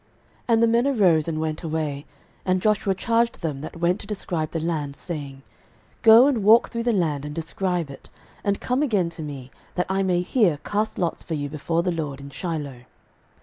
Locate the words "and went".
1.27-1.61